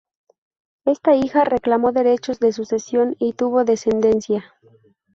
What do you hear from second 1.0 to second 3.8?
hija reclamó derechos de sucesión y tuvo